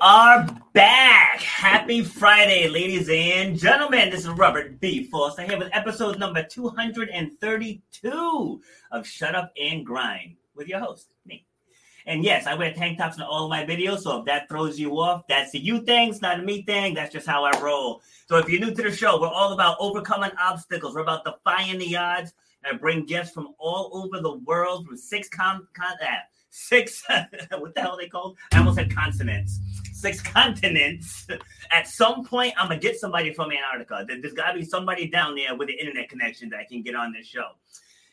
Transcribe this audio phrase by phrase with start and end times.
[0.00, 1.40] are back.
[1.40, 4.10] Happy Friday, ladies and gentlemen.
[4.10, 5.04] This is Robert B.
[5.04, 8.60] Foster here with episode number 232
[8.92, 11.44] of Shut Up and Grind with your host, me.
[12.06, 15.00] And yes, I wear tank tops in all my videos, so if that throws you
[15.00, 16.94] off, that's a you thing, it's not a me thing.
[16.94, 18.00] That's just how I roll.
[18.28, 20.94] So if you're new to the show, we're all about overcoming obstacles.
[20.94, 22.32] We're about defying the odds.
[22.64, 26.06] And I bring guests from all over the world, from six con, con uh,
[26.50, 27.04] six
[27.58, 28.36] what the hell are they called?
[28.52, 29.60] I almost said consonants.
[29.98, 31.26] Six continents.
[31.72, 34.06] At some point, I'm gonna get somebody from Antarctica.
[34.06, 37.12] There's gotta be somebody down there with an internet connection that I can get on
[37.12, 37.48] this show.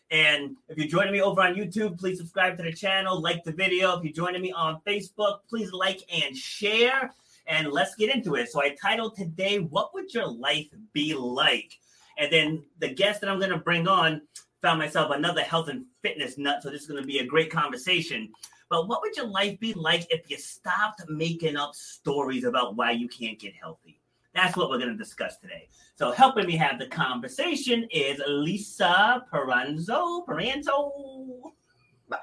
[0.09, 3.51] And if you're joining me over on YouTube, please subscribe to the channel, like the
[3.51, 3.97] video.
[3.97, 7.13] If you're joining me on Facebook, please like and share.
[7.47, 8.51] And let's get into it.
[8.51, 11.77] So I titled today, What Would Your Life Be Like?
[12.17, 14.21] And then the guest that I'm to bring on
[14.61, 16.63] found myself another health and fitness nut.
[16.63, 18.31] So this is to be a great conversation.
[18.69, 22.91] But what would your life be like if you stopped making up stories about why
[22.91, 24.01] you can't get healthy?
[24.33, 25.69] That's what we're going to discuss today.
[25.95, 30.25] So helping me have the conversation is Lisa Peranzo.
[30.25, 31.53] Peranzo.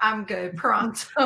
[0.01, 0.55] I'm good.
[0.55, 1.07] Pronto.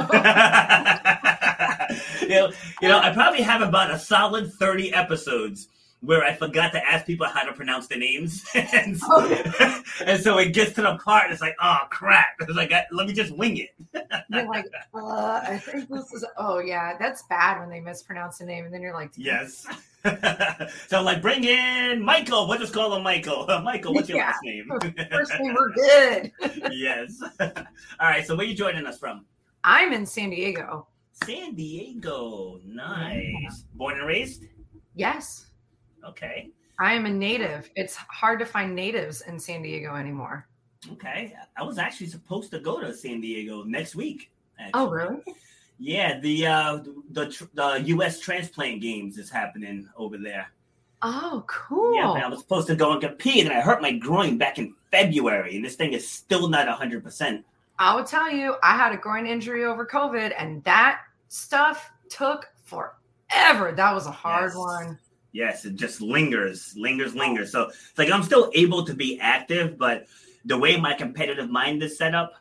[2.22, 2.52] you, know,
[2.82, 5.68] you know, I probably have about a solid 30 episodes
[6.02, 8.46] where I forgot to ask people how to pronounce the names.
[8.56, 9.84] and, so, oh.
[10.06, 12.28] and so it gets to the part, it's like, oh crap.
[12.42, 13.70] It's like, let me just wing it.
[14.30, 18.46] you're like, uh, I think this is, oh yeah, that's bad when they mispronounce the
[18.46, 18.66] name.
[18.66, 19.66] And then you're like, yes.
[20.88, 22.48] so like, bring in Michael.
[22.48, 23.50] We'll just call him Michael.
[23.50, 24.28] Uh, Michael, what's your yeah.
[24.28, 24.70] last name?
[25.12, 26.32] First name, we're good.
[26.72, 27.22] yes.
[27.40, 27.50] All
[28.02, 28.26] right.
[28.26, 29.26] So where are you joining us from?
[29.64, 30.88] I'm in San Diego.
[31.26, 32.60] San Diego.
[32.64, 33.26] Nice.
[33.42, 33.50] Yeah.
[33.74, 34.44] Born and raised?
[34.96, 35.47] Yes.
[36.06, 36.50] Okay.
[36.80, 37.70] I am a native.
[37.76, 40.48] It's hard to find natives in San Diego anymore.
[40.92, 41.34] Okay.
[41.58, 44.30] I was actually supposed to go to San Diego next week.
[44.60, 44.82] Actually.
[44.82, 45.22] Oh, really?
[45.80, 46.80] Yeah, the uh
[47.12, 50.52] the the US transplant games is happening over there.
[51.04, 51.96] Oh, cool.
[51.96, 54.74] Yeah, I was supposed to go and compete and I hurt my groin back in
[54.92, 57.44] February and this thing is still not 100%.
[57.78, 62.50] I will tell you, I had a groin injury over COVID and that stuff took
[62.64, 63.72] forever.
[63.72, 64.58] That was a hard yes.
[64.58, 65.00] one.
[65.38, 67.52] Yes, it just lingers, lingers, lingers.
[67.52, 70.08] So it's like I'm still able to be active, but
[70.46, 72.34] the way my competitive mind is set up,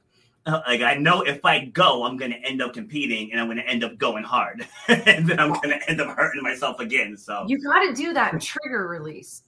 [0.47, 3.49] uh, like I know if I go, I'm going to end up competing and I'm
[3.49, 6.81] going to end up going hard, and then I'm going to end up hurting myself
[6.81, 7.19] again.
[7.19, 9.43] So you got to do that trigger release.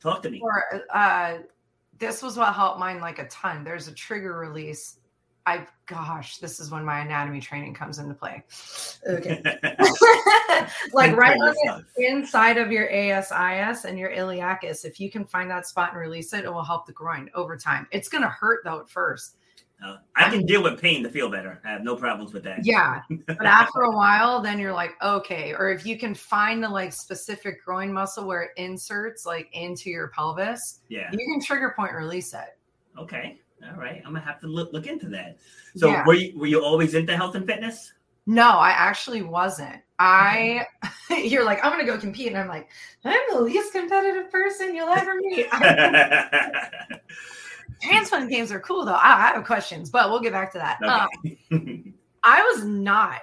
[0.00, 0.40] Talk to me.
[0.40, 1.38] Or uh,
[1.98, 3.64] this was what helped mine like a ton.
[3.64, 4.97] There's a trigger release
[5.48, 8.44] I gosh, this is when my anatomy training comes into play.
[9.08, 9.40] Okay.
[10.92, 11.54] like right on
[11.96, 16.00] the inside of your ASIS and your iliacus, if you can find that spot and
[16.00, 17.86] release it, it will help the groin over time.
[17.92, 19.36] It's gonna hurt though at first.
[19.82, 21.62] Uh, I can deal with pain to feel better.
[21.64, 22.66] I have no problems with that.
[22.66, 23.00] Yeah.
[23.26, 25.54] But after a while, then you're like, okay.
[25.54, 29.88] Or if you can find the like specific groin muscle where it inserts like into
[29.88, 32.58] your pelvis, yeah, you can trigger point release it.
[32.98, 33.38] Okay.
[33.64, 35.38] All right, I'm gonna have to look look into that.
[35.76, 36.04] So, yeah.
[36.06, 37.92] were you were you always into health and fitness?
[38.26, 39.80] No, I actually wasn't.
[39.98, 40.66] I,
[41.10, 42.68] you're like, I'm gonna go compete, and I'm like,
[43.04, 45.50] I'm the least competitive person you'll ever meet.
[47.82, 48.92] Transplant games are cool though.
[48.92, 50.78] I, I, have questions, but we'll get back to that.
[50.82, 51.38] Okay.
[51.50, 51.94] Um,
[52.24, 53.22] I was not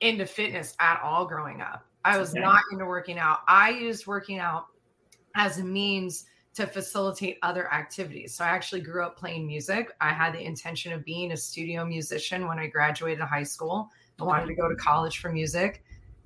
[0.00, 1.86] into fitness at all growing up.
[2.04, 2.40] I was okay.
[2.40, 3.40] not into working out.
[3.46, 4.66] I used working out
[5.36, 6.24] as a means
[6.54, 8.34] to facilitate other activities.
[8.34, 9.92] So I actually grew up playing music.
[10.00, 13.90] I had the intention of being a studio musician when I graduated high school.
[14.20, 15.84] I wanted to go to college for music.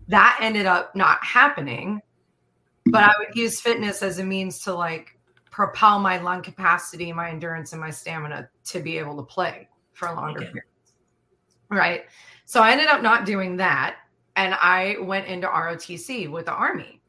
[0.09, 2.01] That ended up not happening,
[2.87, 5.19] but I would use fitness as a means to like
[5.51, 10.09] propel my lung capacity, my endurance, and my stamina to be able to play for
[10.09, 10.51] a longer okay.
[10.51, 10.65] period.
[11.71, 12.05] Right.
[12.45, 13.97] So I ended up not doing that.
[14.37, 17.01] And I went into ROTC with the Army.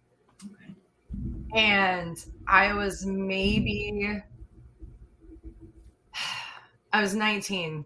[1.55, 4.21] And I was maybe
[6.95, 7.83] I was 19.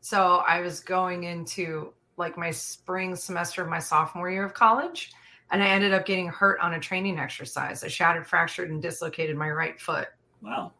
[0.00, 5.12] So I was going into like my spring semester of my sophomore year of college.
[5.50, 7.84] And I ended up getting hurt on a training exercise.
[7.84, 10.08] I shattered, fractured, and dislocated my right foot.
[10.42, 10.72] Wow.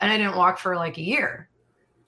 [0.00, 1.48] And I didn't walk for like a year.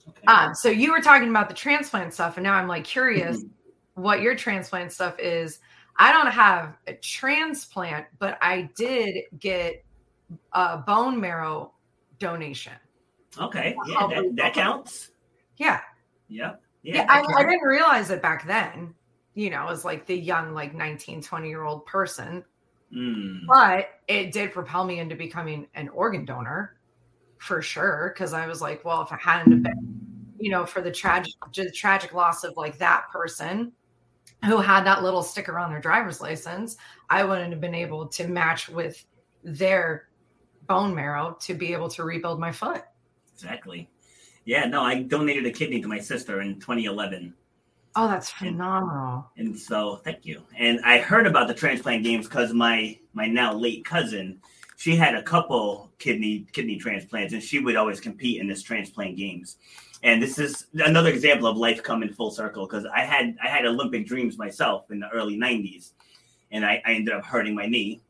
[0.09, 0.27] Okay.
[0.27, 3.45] Um, so you were talking about the transplant stuff, and now I'm like curious
[3.95, 5.61] what your transplant stuff is.
[5.97, 9.85] I don't have a transplant, but I did get
[10.53, 11.73] a bone marrow
[12.19, 12.75] donation.
[13.39, 13.77] Okay.
[13.87, 15.11] Yeah, that, that counts.
[15.57, 15.81] Yeah.
[16.29, 16.63] Yep.
[16.83, 16.95] Yeah.
[16.95, 18.95] yeah I, I, didn't realize it back then,
[19.35, 22.45] you know, as like the young, like 19, 20 year old person.
[22.95, 23.41] Mm.
[23.47, 26.77] But it did propel me into becoming an organ donor
[27.39, 28.15] for sure.
[28.17, 30.01] Cause I was like, well, if I hadn't been,
[30.39, 33.73] you know, for the tragic, the tragic loss of like that person,
[34.45, 36.77] who had that little sticker on their driver's license,
[37.11, 39.05] I wouldn't have been able to match with
[39.43, 40.08] their
[40.69, 42.83] bone marrow to be able to rebuild my foot.
[43.35, 43.89] Exactly.
[44.45, 47.35] Yeah, no, I donated a kidney to my sister in 2011.
[47.97, 49.27] Oh, that's phenomenal.
[49.37, 50.43] And, and so, thank you.
[50.57, 54.41] And I heard about the transplant games because my my now late cousin,
[54.77, 59.17] she had a couple kidney kidney transplants, and she would always compete in this transplant
[59.17, 59.57] games.
[60.03, 63.67] And this is another example of life coming full circle because I had I had
[63.67, 65.93] Olympic dreams myself in the early '90s,
[66.53, 68.01] and I, I ended up hurting my knee.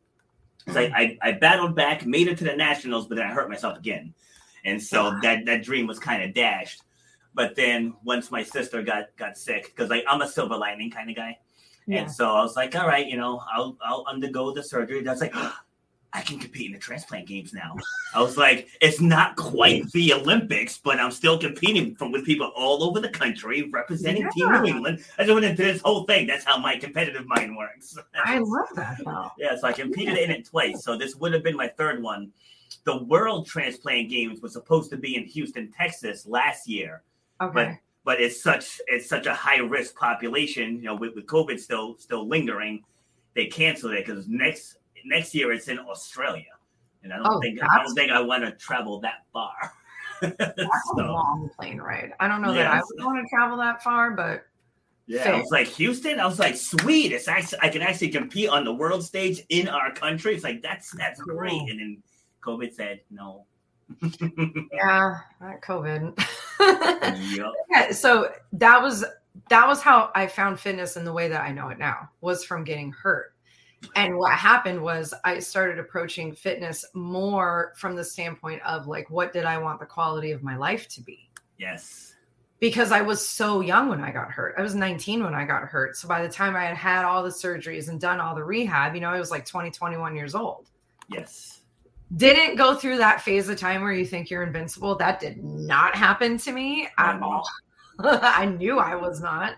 [0.77, 3.79] I, I, I battled back, made it to the nationals, but then I hurt myself
[3.79, 4.15] again,
[4.65, 6.83] and so that that dream was kind of dashed.
[7.35, 11.11] But then once my sister got got sick, because like I'm a silver lining kind
[11.11, 11.39] of guy,
[11.87, 12.03] yeah.
[12.03, 15.03] and so I was like, all right, you know, I'll I'll undergo the surgery.
[15.03, 15.35] That's like.
[16.13, 17.77] I can compete in the transplant games now.
[18.15, 22.51] I was like, it's not quite the Olympics, but I'm still competing from with people
[22.57, 24.31] all over the country representing yeah.
[24.31, 25.05] Team New England.
[25.19, 26.27] I just went into this whole thing.
[26.27, 27.97] That's how my competitive mind works.
[28.25, 29.31] I love that though.
[29.39, 30.83] Yeah, so I competed in it twice.
[30.83, 32.33] So this would have been my third one.
[32.85, 37.03] The World Transplant Games was supposed to be in Houston, Texas last year.
[37.41, 37.53] Okay.
[37.53, 41.61] But but it's such it's such a high risk population, you know, with, with COVID
[41.61, 42.83] still still lingering,
[43.35, 44.78] they canceled it because next
[45.09, 46.45] next year it's in Australia,
[47.03, 49.73] and I don't oh, think I don't think I want to travel that far.
[50.21, 50.53] that's
[50.97, 52.13] so, a long plane ride.
[52.21, 54.45] I don't know yeah, that I would want to travel that far, but
[55.07, 55.35] yeah, fair.
[55.35, 56.21] I was like Houston.
[56.21, 57.13] I was like, sweet.
[57.13, 60.35] It's actually I can actually compete on the world stage in our country.
[60.35, 61.37] It's like that's that's cool.
[61.37, 61.63] great.
[61.69, 62.03] And then
[62.43, 63.47] COVID said no.
[64.73, 66.19] yeah, not COVID.
[67.37, 67.47] yep.
[67.71, 69.05] Yeah, so that was
[69.49, 72.45] that was how I found fitness in the way that I know it now was
[72.45, 73.35] from getting hurt.
[73.95, 79.33] And what happened was I started approaching fitness more from the standpoint of like, what
[79.33, 81.31] did I want the quality of my life to be?
[81.59, 82.15] Yes.
[82.61, 84.57] Because I was so young when I got hurt.
[84.59, 85.97] I was 19 when I got hurt.
[85.97, 88.95] So by the time I had had all the surgeries and done all the rehab,
[88.95, 90.69] you know, I was like 20, 21 years old.
[91.09, 91.61] Yes.
[92.17, 94.97] Didn't go through that phase of time where you think you're invincible.
[94.97, 97.45] That did not happen to me at all.
[98.01, 99.55] I knew I was not.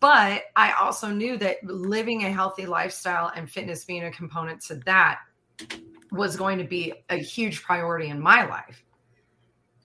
[0.00, 4.76] But I also knew that living a healthy lifestyle and fitness being a component to
[4.86, 5.20] that
[6.10, 8.84] was going to be a huge priority in my life.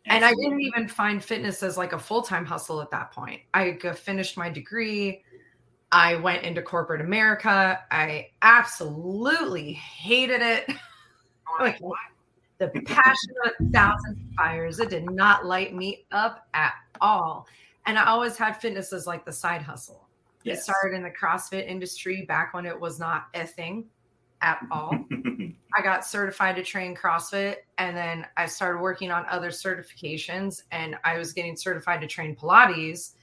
[0.06, 3.42] And I didn't even find fitness as like a full time hustle at that point.
[3.54, 5.24] I finished my degree.
[5.92, 7.80] I went into corporate America.
[7.92, 10.68] I absolutely hated it.
[11.60, 11.80] like,
[12.60, 14.80] the passion of a thousand fires.
[14.80, 17.48] It did not light me up at all
[17.85, 20.07] and I always had fitness as like the side hustle.
[20.43, 20.59] Yes.
[20.59, 23.85] It started in the CrossFit industry back when it was not a thing
[24.41, 24.93] at all.
[25.75, 30.95] I got certified to train CrossFit and then I started working on other certifications and
[31.03, 33.13] I was getting certified to train Pilates.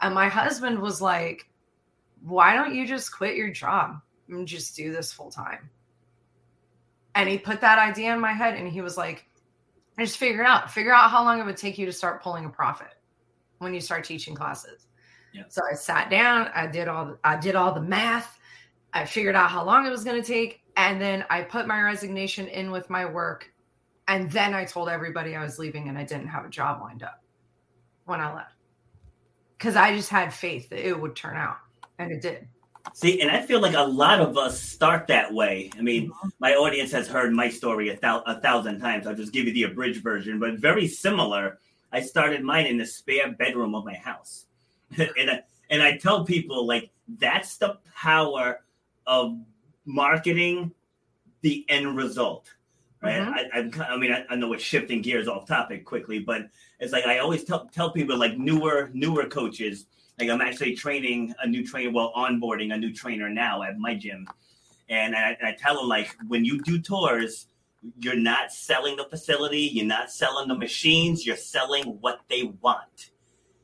[0.00, 1.48] And my husband was like,
[2.22, 5.70] Why don't you just quit your job and just do this full time?
[7.14, 9.26] And he put that idea in my head and he was like,
[9.98, 10.70] I just figure it out.
[10.70, 12.94] Figure out how long it would take you to start pulling a profit
[13.62, 14.86] when you start teaching classes.
[15.32, 15.44] Yeah.
[15.48, 18.38] So I sat down, I did all I did all the math,
[18.92, 21.80] I figured out how long it was going to take, and then I put my
[21.80, 23.50] resignation in with my work,
[24.08, 27.02] and then I told everybody I was leaving and I didn't have a job lined
[27.02, 27.22] up
[28.04, 28.54] when I left
[29.56, 31.56] because I just had faith that it would turn out,
[31.98, 32.48] and it did.
[32.94, 35.70] See, and I feel like a lot of us start that way.
[35.78, 36.28] I mean, mm-hmm.
[36.40, 39.06] my audience has heard my story a, thou- a thousand times.
[39.06, 41.58] I'll just give you the abridged version, but very similar
[41.92, 44.46] I started mine in the spare bedroom of my house.
[44.96, 48.60] and, I, and I tell people, like, that's the power
[49.06, 49.38] of
[49.84, 50.72] marketing
[51.42, 52.48] the end result.
[53.02, 53.20] Right.
[53.20, 53.80] Mm-hmm.
[53.80, 56.92] I, I, I, mean, I, I know we're shifting gears off topic quickly, but it's
[56.92, 59.86] like I always tell, tell people, like, newer, newer coaches,
[60.20, 63.94] like, I'm actually training a new trainer, well, onboarding a new trainer now at my
[63.94, 64.28] gym.
[64.88, 67.46] And I, I tell them, like, when you do tours,
[67.98, 73.10] you're not selling the facility, you're not selling the machines, you're selling what they want.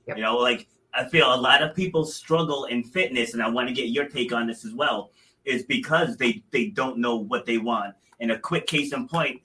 [0.07, 0.17] Yep.
[0.17, 3.69] You know, like I feel a lot of people struggle in fitness, and I want
[3.69, 5.13] to get your take on this as well,
[5.45, 7.95] is because they they don't know what they want.
[8.21, 9.43] And a quick case in point,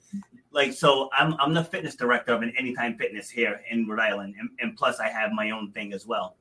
[0.50, 4.34] like so I'm I'm the fitness director of an anytime fitness here in Rhode Island,
[4.38, 6.36] and, and plus I have my own thing as well.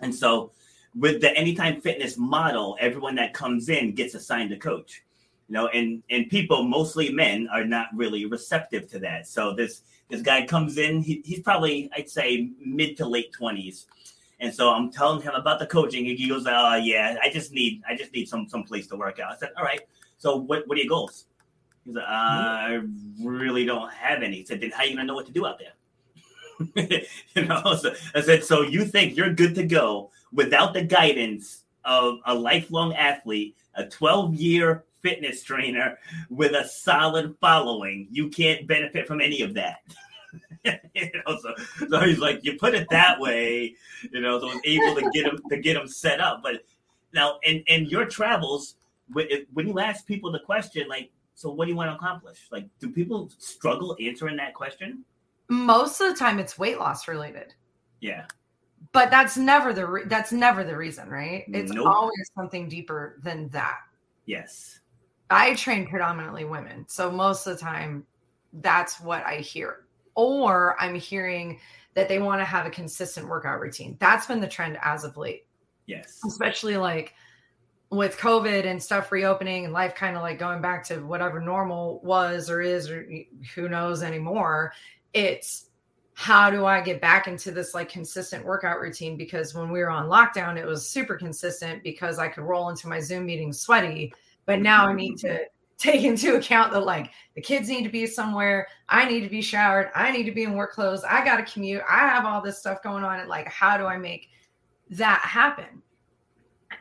[0.00, 0.52] And so
[0.96, 5.02] with the anytime fitness model, everyone that comes in gets assigned a coach
[5.50, 9.26] you know and and people mostly men are not really receptive to that.
[9.26, 13.86] So this this guy comes in he, he's probably i'd say mid to late 20s
[14.40, 17.80] and so i'm telling him about the coaching he goes oh yeah i just need
[17.88, 19.32] i just need some some place to work out.
[19.32, 19.80] I said all right
[20.18, 21.26] so what, what are your goals?
[21.84, 22.80] He's like i
[23.22, 24.38] really don't have any.
[24.38, 25.72] He said then how are you gonna know what to do out there?
[27.34, 31.64] You know so i said so you think you're good to go without the guidance
[31.84, 38.66] of a lifelong athlete, a 12 year fitness trainer with a solid following, you can't
[38.66, 39.78] benefit from any of that.
[40.94, 41.54] you know, so,
[41.88, 43.74] so he's like, you put it that way,
[44.12, 46.42] you know, so I was able to get him to get him set up.
[46.42, 46.64] But
[47.12, 48.76] now, in in your travels,
[49.12, 52.48] when you ask people the question, like, so what do you want to accomplish?
[52.52, 55.04] Like, do people struggle answering that question?
[55.48, 57.54] Most of the time, it's weight loss related.
[58.00, 58.26] Yeah.
[58.92, 61.44] But that's never the re- that's never the reason, right?
[61.48, 61.86] It's nope.
[61.86, 63.78] always something deeper than that.
[64.26, 64.80] Yes.
[65.30, 68.04] I train predominantly women, so most of the time,
[68.54, 69.84] that's what I hear.
[70.16, 71.60] Or I'm hearing
[71.94, 73.96] that they want to have a consistent workout routine.
[74.00, 75.46] That's been the trend as of late.
[75.86, 76.20] Yes.
[76.26, 77.14] Especially like
[77.90, 82.00] with COVID and stuff reopening and life kind of like going back to whatever normal
[82.04, 83.08] was or is or
[83.54, 84.72] who knows anymore,
[85.12, 85.66] it's
[86.14, 89.16] how do I get back into this like consistent workout routine?
[89.16, 92.88] Because when we were on lockdown, it was super consistent because I could roll into
[92.88, 94.12] my Zoom meeting sweaty.
[94.50, 95.44] But now I need to
[95.78, 99.42] take into account that like the kids need to be somewhere, I need to be
[99.42, 102.42] showered, I need to be in work clothes, I got to commute, I have all
[102.42, 103.20] this stuff going on.
[103.20, 104.28] And like, how do I make
[104.90, 105.82] that happen?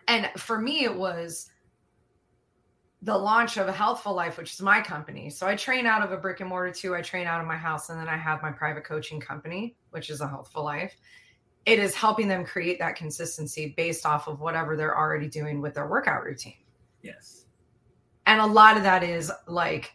[0.07, 1.51] and for me it was
[3.03, 5.29] the launch of a healthful life which is my company.
[5.29, 6.95] So i train out of a brick and mortar too.
[6.95, 10.09] I train out of my house and then i have my private coaching company which
[10.09, 10.95] is a healthful life.
[11.67, 15.75] It is helping them create that consistency based off of whatever they're already doing with
[15.75, 16.57] their workout routine.
[17.03, 17.45] Yes
[18.29, 19.93] and a lot of that is like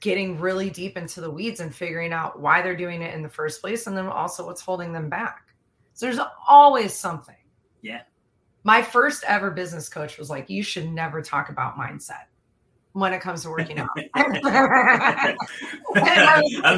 [0.00, 3.28] getting really deep into the weeds and figuring out why they're doing it in the
[3.28, 5.48] first place and then also what's holding them back
[5.92, 7.36] so there's always something
[7.82, 8.02] yeah
[8.64, 12.26] my first ever business coach was like, you should never talk about mindset
[12.92, 13.88] when it comes to working out.
[14.14, 14.34] I'm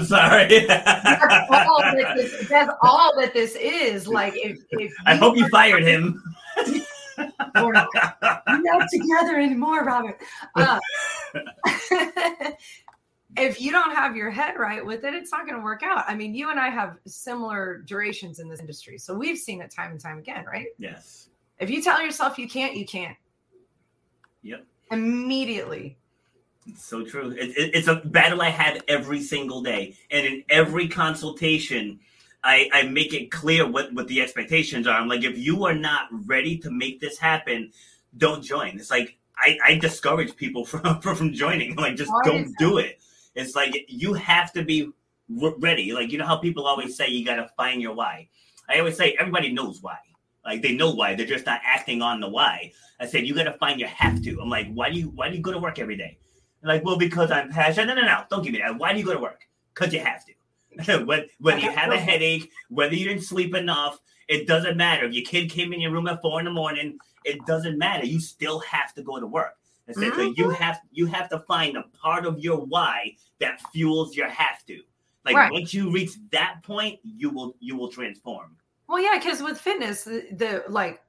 [0.04, 0.66] sorry.
[0.66, 4.08] that's, all that this, that's all that this is.
[4.08, 6.22] Like, if, if I hope you fired him.
[8.46, 10.20] We're not together anymore, Robert.
[10.54, 10.78] Uh,
[13.36, 16.04] if you don't have your head right with it, it's not going to work out.
[16.06, 19.70] I mean, you and I have similar durations in this industry, so we've seen it
[19.70, 20.66] time and time again, right?
[20.78, 21.28] Yes.
[21.58, 23.16] If you tell yourself you can't, you can't.
[24.42, 24.64] Yep.
[24.90, 25.96] Immediately.
[26.66, 27.30] It's so true.
[27.30, 29.96] It, it, it's a battle I have every single day.
[30.10, 32.00] And in every consultation,
[32.42, 34.98] I, I make it clear what, what the expectations are.
[34.98, 37.72] I'm like, if you are not ready to make this happen,
[38.16, 38.78] don't join.
[38.78, 41.76] It's like, I, I discourage people from, from joining.
[41.76, 43.00] Like, just Why don't do it.
[43.34, 44.90] It's like, you have to be
[45.28, 45.92] ready.
[45.92, 48.28] Like, you know how people always say you got to find your why?
[48.68, 49.98] I always say everybody knows why.
[50.44, 51.14] Like they know why.
[51.14, 52.72] They're just not acting on the why.
[53.00, 54.40] I said, you gotta find your have to.
[54.40, 56.18] I'm like, why do you why do you go to work every day?
[56.62, 57.94] like, well, because I'm passionate.
[57.94, 58.24] No, no, no.
[58.30, 58.78] Don't give me that.
[58.78, 59.46] Why do you go to work?
[59.74, 61.04] Because you have to.
[61.38, 65.06] when you have a headache, whether you didn't sleep enough, it doesn't matter.
[65.06, 68.06] If your kid came in your room at four in the morning, it doesn't matter.
[68.06, 69.56] You still have to go to work.
[69.88, 70.16] Mm-hmm.
[70.16, 74.28] so you have you have to find a part of your why that fuels your
[74.28, 74.80] have to.
[75.26, 75.52] Like right.
[75.52, 78.56] once you reach that point, you will you will transform.
[78.88, 81.02] Well, yeah, because with fitness, the, the, like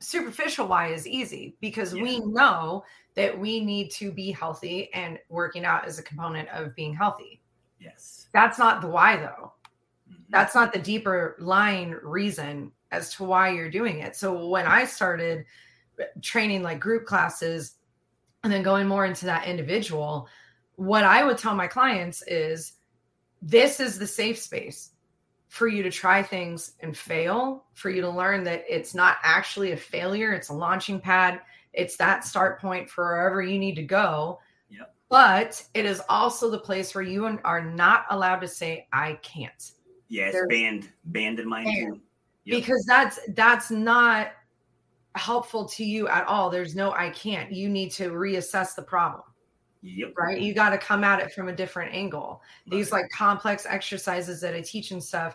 [0.00, 2.02] superficial why is easy because yeah.
[2.02, 2.84] we know
[3.14, 7.40] that we need to be healthy and working out is a component of being healthy.
[7.78, 8.28] Yes.
[8.32, 9.52] That's not the why though.
[10.32, 14.16] That's not the deeper line reason as to why you're doing it.
[14.16, 15.44] So when I started
[16.22, 17.74] training like group classes
[18.42, 20.26] and then going more into that individual,
[20.76, 22.72] what I would tell my clients is
[23.42, 24.90] this is the safe space
[25.48, 29.72] for you to try things and fail, for you to learn that it's not actually
[29.72, 31.42] a failure, it's a launching pad,
[31.74, 34.40] it's that start point for wherever you need to go.
[34.70, 34.94] Yep.
[35.10, 39.72] But it is also the place where you are not allowed to say I can't.
[40.12, 42.00] Yes, There's, banned, banned in mine too.
[42.44, 42.60] Yep.
[42.60, 44.32] Because that's that's not
[45.14, 46.50] helpful to you at all.
[46.50, 47.50] There's no I can't.
[47.50, 49.22] You need to reassess the problem.
[49.80, 50.12] Yep.
[50.18, 50.38] Right.
[50.38, 52.42] You got to come at it from a different angle.
[52.66, 52.76] Right.
[52.76, 55.34] These like complex exercises that I teach and stuff,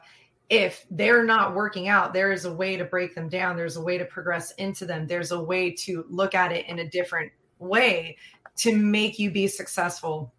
[0.52, 3.56] if they're not working out, there is a way to break them down.
[3.56, 5.08] There's a way to progress into them.
[5.08, 8.16] There's a way to look at it in a different way
[8.58, 10.32] to make you be successful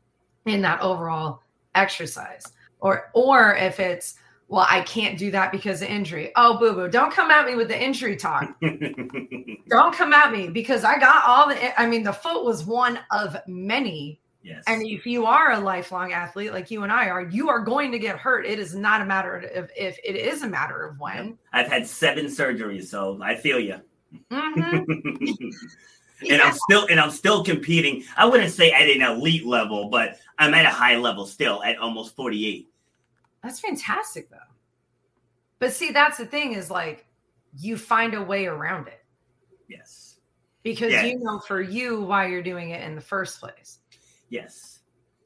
[0.47, 1.43] in that overall
[1.75, 2.45] exercise.
[2.79, 4.15] Or or if it's
[4.49, 6.33] well, I can't do that because of injury.
[6.35, 8.49] Oh, boo boo, don't come at me with the injury talk.
[9.69, 12.99] don't come at me because I got all the, I mean, the foot was one
[13.11, 14.21] of many.
[14.43, 14.65] Yes.
[14.67, 17.93] And if you are a lifelong athlete like you and I are, you are going
[17.93, 18.47] to get hurt.
[18.47, 21.37] It is not a matter of if, it is a matter of when.
[21.53, 23.77] I've had seven surgeries, so I feel you.
[24.31, 24.93] Mm-hmm.
[25.31, 25.55] and
[26.23, 26.41] yeah.
[26.43, 28.05] I'm still and I'm still competing.
[28.17, 31.77] I wouldn't say at an elite level, but I'm at a high level still at
[31.77, 32.69] almost 48.
[33.43, 34.37] That's fantastic, though.
[35.59, 37.07] But see, that's the thing is like
[37.57, 39.03] you find a way around it.
[39.69, 40.17] Yes.
[40.63, 41.07] Because yes.
[41.07, 43.79] you know for you why you're doing it in the first place.
[44.29, 44.81] Yes.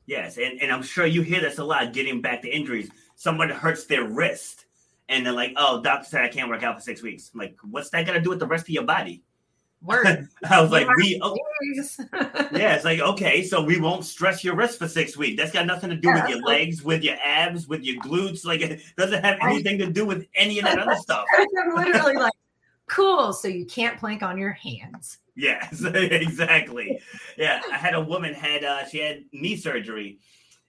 [0.06, 0.36] Yes.
[0.36, 2.90] And, and I'm sure you hear this a lot getting back to injuries.
[3.14, 4.66] Someone hurts their wrist
[5.08, 7.30] and they're like, oh, doctor said I can't work out for six weeks.
[7.32, 9.22] I'm like, what's that got to do with the rest of your body?
[9.84, 10.28] Word.
[10.50, 11.36] I was like, we, oh,
[12.52, 15.40] yeah, it's like, okay, so we won't stress your wrist for six weeks.
[15.40, 18.44] That's got nothing to do yeah, with your legs, with your abs, with your glutes.
[18.44, 21.24] Like, it doesn't have anything to do with any of that other stuff.
[21.36, 22.32] I'm literally like,
[22.86, 23.32] cool.
[23.32, 25.18] So you can't plank on your hands.
[25.34, 27.00] Yes, exactly.
[27.36, 30.18] Yeah, I had a woman had uh she had knee surgery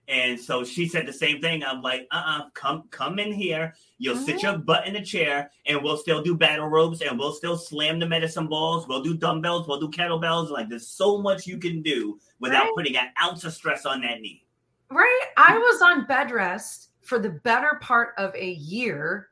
[0.08, 1.64] and so she said the same thing.
[1.64, 3.74] I'm like, uh-uh, come come in here.
[3.98, 4.62] You'll sit your mm-hmm.
[4.62, 8.06] butt in the chair and we'll still do battle ropes and we'll still slam the
[8.06, 8.86] medicine balls.
[8.86, 10.50] We'll do dumbbells, we'll do kettlebells.
[10.50, 12.72] Like there's so much you can do without right.
[12.76, 14.44] putting an ounce of stress on that knee.
[14.90, 15.26] Right.
[15.36, 19.28] I was on bed rest for the better part of a year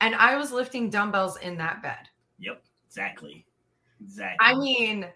[0.00, 2.08] and I was lifting dumbbells in that bed.
[2.38, 3.46] Yep, exactly.
[4.02, 4.36] Exactly.
[4.40, 5.06] I mean,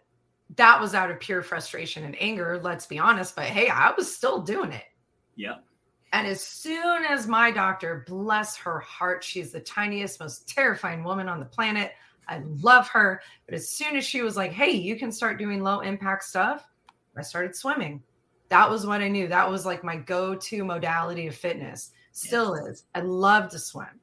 [0.56, 4.14] that was out of pure frustration and anger, let's be honest, but hey, I was
[4.14, 4.84] still doing it.
[5.38, 5.58] Yeah.
[6.12, 11.28] And as soon as my doctor, bless her heart, she's the tiniest, most terrifying woman
[11.28, 11.92] on the planet.
[12.28, 13.22] I love her.
[13.46, 16.68] But as soon as she was like, hey, you can start doing low impact stuff,
[17.16, 18.02] I started swimming.
[18.48, 19.28] That was what I knew.
[19.28, 21.92] That was like my go to modality of fitness.
[22.12, 22.78] Still yes.
[22.78, 22.84] is.
[22.94, 24.00] I love to swim.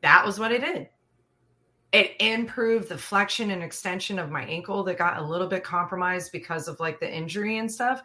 [0.00, 0.88] That was what I did.
[1.92, 6.32] It improved the flexion and extension of my ankle that got a little bit compromised
[6.32, 8.02] because of like the injury and stuff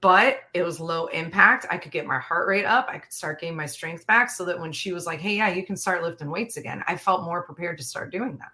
[0.00, 1.66] but it was low impact.
[1.70, 2.88] I could get my heart rate up.
[2.88, 5.48] I could start getting my strength back so that when she was like, hey, yeah,
[5.48, 8.52] you can start lifting weights again, I felt more prepared to start doing that.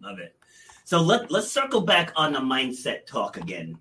[0.00, 0.34] Love it.
[0.84, 3.78] So let, let's circle back on the mindset talk again.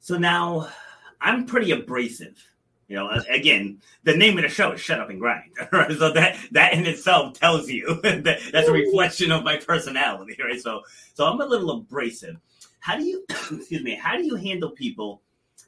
[0.00, 0.68] So now
[1.20, 2.42] I'm pretty abrasive.
[2.88, 5.90] You know, again, the name of the show is "Shut Up and Grind," right?
[5.92, 10.60] So that that in itself tells you that that's a reflection of my personality, right?
[10.60, 10.82] So,
[11.14, 12.36] so I'm a little abrasive.
[12.80, 15.22] How do you, excuse me, how do you handle people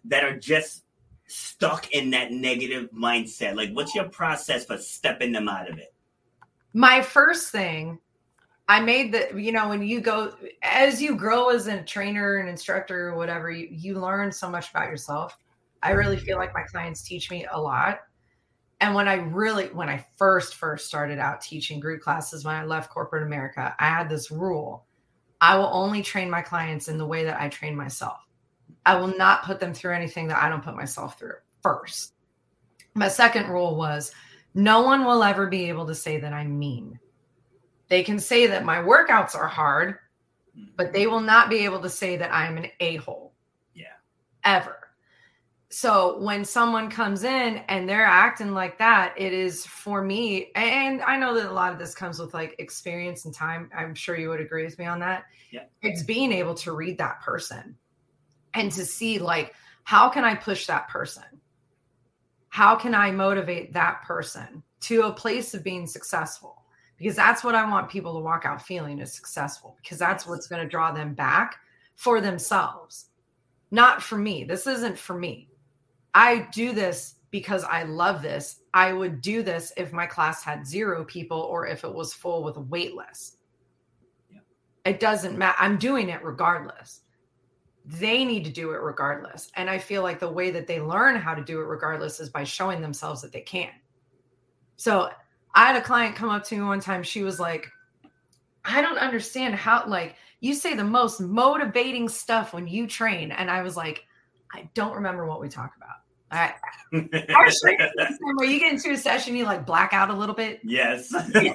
[0.09, 0.85] that are just
[1.27, 3.57] stuck in that negative mindset?
[3.57, 5.93] Like, what's your process for stepping them out of it?
[6.73, 7.99] My first thing,
[8.69, 12.49] I made the, you know, when you go, as you grow as a trainer and
[12.49, 15.39] instructor or whatever, you, you learn so much about yourself.
[15.83, 18.01] I really feel like my clients teach me a lot.
[18.81, 22.65] And when I really, when I first, first started out teaching group classes, when I
[22.65, 24.87] left corporate America, I had this rule
[25.41, 28.26] I will only train my clients in the way that I train myself.
[28.87, 32.15] I will not put them through anything that I don't put myself through first.
[32.95, 34.13] My second rule was
[34.55, 36.99] no one will ever be able to say that I'm mean.
[37.89, 39.97] They can say that my workouts are hard,
[40.77, 43.35] but they will not be able to say that I'm an a hole.
[43.75, 43.87] Yeah.
[44.45, 44.79] Ever.
[45.69, 50.53] So when someone comes in and they're acting like that, it is for me.
[50.55, 53.69] And I know that a lot of this comes with like experience and time.
[53.77, 55.25] I'm sure you would agree with me on that.
[55.51, 55.65] Yeah.
[55.83, 57.77] It's being able to read that person
[58.57, 61.23] and to see like how can I push that person?
[62.49, 66.65] How can I motivate that person to a place of being successful?
[66.99, 70.49] Because that's what I want people to walk out feeling is successful because that's what's
[70.49, 71.57] going to draw them back
[71.95, 73.11] for themselves.
[73.71, 74.45] Not for me.
[74.45, 75.51] This isn't for me.
[76.15, 78.61] I do this because I love this.
[78.73, 82.43] I would do this if my class had zero people or if it was full
[82.43, 83.37] with a wait list.
[84.31, 84.41] Yeah.
[84.85, 85.59] It doesn't matter.
[85.61, 87.03] I'm doing it regardless
[87.87, 89.51] they need to do it regardless.
[89.55, 92.29] And I feel like the way that they learn how to do it regardless is
[92.29, 93.71] by showing themselves that they can.
[94.77, 95.11] So
[95.55, 97.03] I had a client come up to me one time.
[97.05, 97.69] She was like,
[98.65, 103.31] I don't understand how, like, you say the most motivating stuff when you train.
[103.31, 104.05] And I was like,
[104.53, 105.97] I don't remember what we talk about.
[106.29, 106.55] I,
[107.29, 107.79] actually,
[108.35, 110.61] where you get into a session, you like black out a little bit.
[110.65, 111.13] Yes.
[111.35, 111.53] Yeah.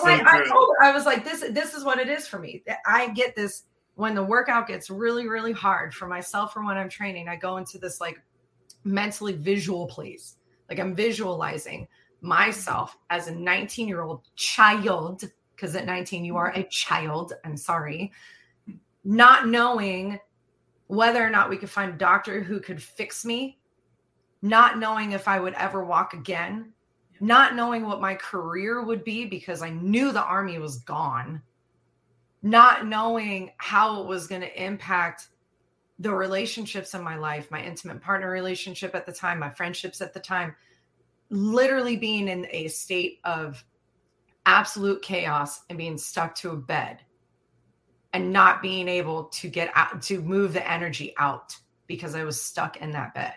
[0.00, 2.38] so I, I, told her, I was like, this, this is what it is for
[2.38, 2.62] me.
[2.86, 3.62] I get this
[3.96, 7.58] when the workout gets really, really hard for myself or when I'm training, I go
[7.58, 8.20] into this like
[8.82, 10.36] mentally visual place.
[10.68, 11.86] Like I'm visualizing
[12.20, 17.34] myself as a 19 year old child, because at 19, you are a child.
[17.44, 18.12] I'm sorry.
[19.04, 20.18] Not knowing
[20.88, 23.58] whether or not we could find a doctor who could fix me,
[24.42, 26.72] not knowing if I would ever walk again,
[27.20, 31.40] not knowing what my career would be because I knew the army was gone
[32.44, 35.28] not knowing how it was going to impact
[35.98, 40.12] the relationships in my life, my intimate partner relationship at the time, my friendships at
[40.12, 40.54] the time,
[41.30, 43.64] literally being in a state of
[44.44, 47.00] absolute chaos and being stuck to a bed
[48.12, 52.38] and not being able to get out to move the energy out because I was
[52.38, 53.32] stuck in that bed.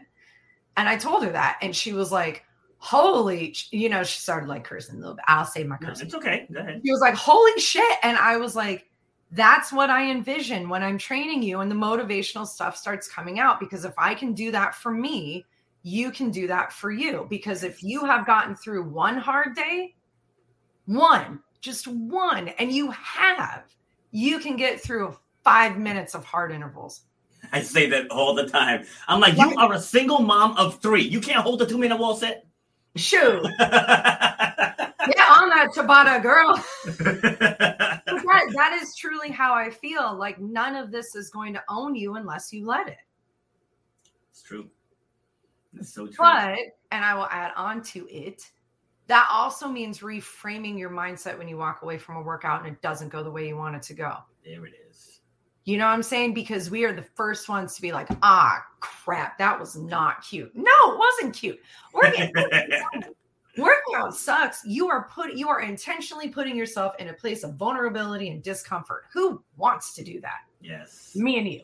[0.75, 2.43] And I told her that and she was like,
[2.79, 5.23] holy, you know, she started like cursing a little bit.
[5.27, 6.07] I'll say my No, cursing.
[6.07, 6.45] it's okay.
[6.51, 6.81] Go ahead.
[6.83, 7.97] He was like, holy shit.
[8.03, 8.83] And I was like,
[9.31, 11.59] that's what I envision when I'm training you.
[11.59, 15.45] And the motivational stuff starts coming out because if I can do that for me,
[15.83, 17.27] you can do that for you.
[17.29, 19.95] Because if you have gotten through one hard day,
[20.85, 23.63] one, just one, and you have,
[24.11, 27.01] you can get through five minutes of hard intervals.
[27.51, 28.85] I say that all the time.
[29.07, 31.03] I'm like, you are a single mom of three.
[31.03, 32.46] You can't hold a two minute wall set.
[32.97, 33.45] Shoot.
[35.15, 36.61] Yeah, on that Tabata girl.
[38.27, 40.17] That, that is truly how I feel.
[40.17, 42.97] Like none of this is going to own you unless you let it.
[44.31, 44.69] it's true.
[45.79, 46.15] It's so true.
[46.17, 46.57] But,
[46.91, 48.43] and I will add on to it,
[49.07, 52.81] that also means reframing your mindset when you walk away from a workout and it
[52.81, 54.17] doesn't go the way you want it to go.
[54.43, 55.21] there it is.
[55.67, 56.33] You know what I'm saying?
[56.33, 60.49] Because we are the first ones to be like, ah, crap, that was not cute.
[60.55, 61.59] No, it wasn't cute.
[61.93, 62.31] Working,
[63.57, 64.61] working out sucks.
[64.65, 69.07] You are put you are intentionally putting yourself in a place of vulnerability and discomfort.
[69.11, 70.37] Who wants to do that?
[70.61, 71.11] yes.
[71.15, 71.63] Me and you.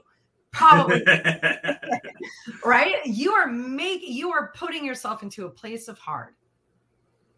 [0.51, 1.01] Probably
[2.65, 3.05] right?
[3.05, 6.33] You are making you are putting yourself into a place of hard.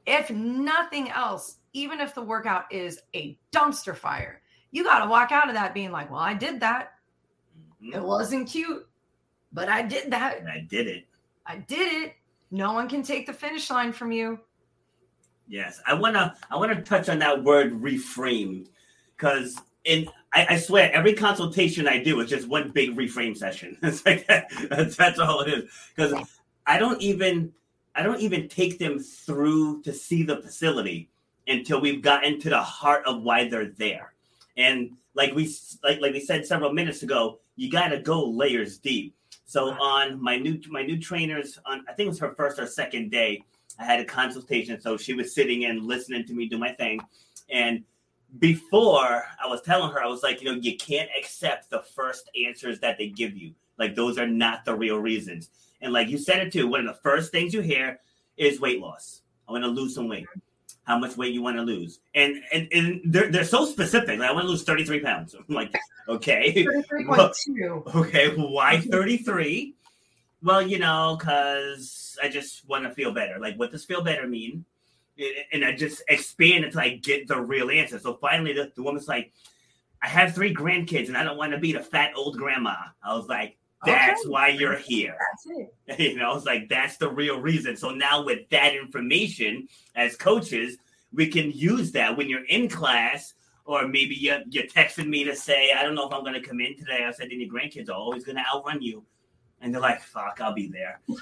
[0.08, 4.41] If nothing else, even if the workout is a dumpster fire,
[4.75, 6.95] you got to walk out of that being like, "Well, I did that.
[7.81, 8.85] It wasn't cute,
[9.53, 10.45] but I did that.
[10.45, 11.07] I did it.
[11.45, 12.15] I did it.
[12.51, 14.38] No one can take the finish line from you."
[15.47, 18.67] Yes, I wanna I wanna touch on that word reframe
[19.15, 23.77] because in I, I swear every consultation I do is just one big reframe session.
[23.83, 26.13] It's like that's, that's all it is because
[26.67, 27.53] I don't even
[27.95, 31.09] I don't even take them through to see the facility
[31.47, 34.14] until we've gotten to the heart of why they're there.
[34.57, 38.77] And like we like like we said several minutes ago, you got to go layers
[38.77, 39.15] deep.
[39.45, 42.67] So on my new my new trainers on I think it was her first or
[42.67, 43.43] second day,
[43.79, 44.79] I had a consultation.
[44.79, 47.01] So she was sitting and listening to me do my thing.
[47.49, 47.83] And
[48.39, 52.29] before I was telling her, I was like, you know, you can't accept the first
[52.45, 53.53] answers that they give you.
[53.77, 55.49] Like those are not the real reasons.
[55.81, 57.99] And like you said it too, one of the first things you hear
[58.37, 59.21] is weight loss.
[59.47, 60.25] I want to lose some weight.
[60.86, 62.00] How much weight you want to lose?
[62.13, 64.19] And and, and they're, they're so specific.
[64.19, 65.36] Like I want to lose 33 pounds.
[65.36, 65.76] I'm like,
[66.08, 66.54] okay.
[66.65, 67.95] 33.2.
[67.95, 69.76] Okay, why 33?
[70.43, 73.39] Well, you know, because I just want to feel better.
[73.39, 74.63] Like, what does feel better mean?
[75.52, 77.98] And I just expand until I get the real answer.
[77.98, 79.32] So finally, the, the woman's like,
[80.04, 82.76] I have three grandkids and I don't want to be the fat old grandma.
[83.04, 84.29] I was like, that's Okay.
[84.29, 85.17] why you're here.
[85.19, 85.73] That's it.
[86.13, 87.75] You know, it's like, that's the real reason.
[87.77, 90.77] So now, with that information as coaches,
[91.13, 93.33] we can use that when you're in class
[93.65, 96.41] or maybe you're, you're texting me to say, I don't know if I'm going to
[96.47, 97.05] come in today.
[97.05, 99.03] I said, then your grandkids are always going to outrun you.
[99.61, 100.99] And they're like, fuck, I'll be there.
[101.07, 101.17] you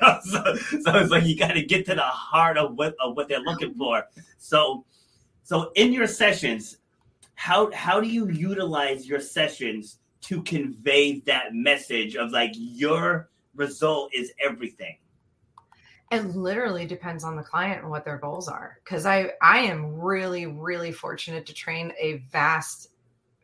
[0.00, 3.16] know, so, so it's like you got to get to the heart of what of
[3.16, 4.04] what they're looking for.
[4.38, 4.84] So,
[5.42, 6.78] so in your sessions,
[7.34, 14.10] how how do you utilize your sessions to convey that message of like your result
[14.14, 14.96] is everything?
[16.14, 19.98] it literally depends on the client and what their goals are because i i am
[19.98, 22.90] really really fortunate to train a vast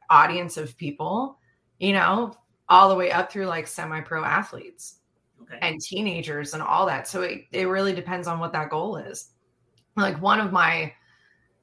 [0.09, 1.39] audience of people
[1.79, 2.35] you know
[2.69, 4.97] all the way up through like semi-pro athletes
[5.43, 5.59] Okay.
[5.63, 9.31] and teenagers and all that so it, it really depends on what that goal is
[9.97, 10.93] like one of my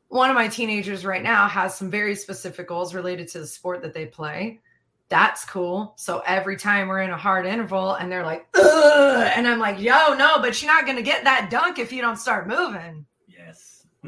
[0.09, 3.83] one of my teenagers right now has some very specific goals related to the sport
[3.83, 4.59] that they play
[5.09, 5.93] that's cool.
[5.97, 9.79] So every time we're in a hard interval and they're like, Ugh, and I'm like,
[9.79, 13.05] yo, no, but you're not going to get that dunk if you don't start moving.
[13.27, 13.85] Yes.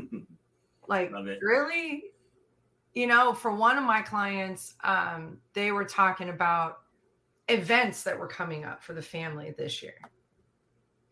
[0.87, 2.05] Like, really?
[2.95, 6.79] You know, for one of my clients, um, they were talking about
[7.47, 9.93] events that were coming up for the family this year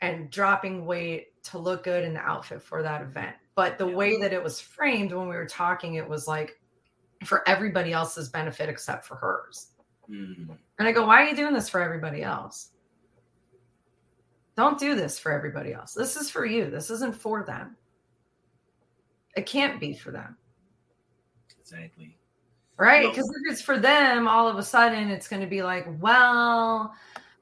[0.01, 3.35] and dropping weight to look good in the outfit for that event.
[3.53, 3.95] But the Yeah.
[3.95, 6.59] way that it was framed when we were talking, it was like
[7.23, 9.73] for everybody else's benefit except for hers.
[10.09, 10.57] Mm.
[10.79, 12.69] And I go, why are you doing this for everybody else?
[14.55, 15.93] Don't do this for everybody else.
[15.93, 16.69] This is for you.
[16.69, 17.75] This isn't for them.
[19.35, 20.35] It can't be for them.
[21.59, 22.17] Exactly.
[22.77, 23.03] Right?
[23.03, 23.09] No.
[23.09, 26.93] Because if it's for them, all of a sudden it's going to be like, well,